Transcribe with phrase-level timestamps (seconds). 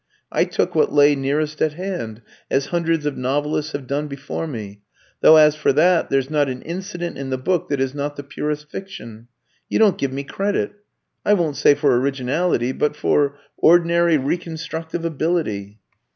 [0.31, 4.81] I took what lay nearest at hand, as hundreds of novelists have done before me;
[5.21, 8.23] though as for that, there's not an incident in the book that is not the
[8.23, 9.27] purest fiction.
[9.69, 10.71] You don't give me credit
[11.23, 15.77] I won't say for originality, but for ordinary reconstructive ability."